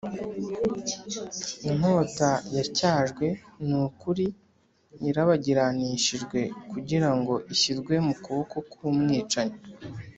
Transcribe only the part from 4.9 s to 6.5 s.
yarabagiranishijwe